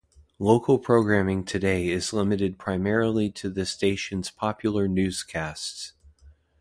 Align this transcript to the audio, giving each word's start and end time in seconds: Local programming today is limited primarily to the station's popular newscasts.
Local 0.39 0.79
programming 0.79 1.43
today 1.43 1.89
is 1.89 2.11
limited 2.11 2.57
primarily 2.57 3.29
to 3.33 3.51
the 3.51 3.67
station's 3.67 4.31
popular 4.31 4.87
newscasts. 4.87 5.93